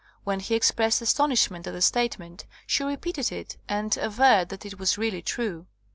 [0.23, 4.97] When he expressed astonishment at the statement she repeated it, and averred that it was
[4.97, 5.67] really true!